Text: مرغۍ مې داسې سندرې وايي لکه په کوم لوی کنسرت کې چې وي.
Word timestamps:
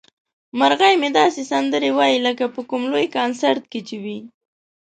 مرغۍ 0.59 0.93
مې 1.01 1.09
داسې 1.19 1.41
سندرې 1.51 1.91
وايي 1.97 2.17
لکه 2.27 2.45
په 2.55 2.61
کوم 2.69 2.83
لوی 2.91 3.07
کنسرت 3.15 3.63
کې 3.71 3.79
چې 3.87 3.95
وي. 4.03 4.19